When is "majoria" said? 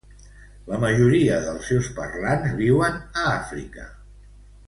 0.83-1.35